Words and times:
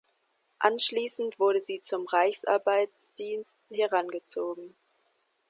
Anschließend 0.57 1.37
wurde 1.37 1.61
sie 1.61 1.83
zum 1.83 2.07
Reichsarbeitsdienst 2.07 3.59
herangezogen. 3.69 4.75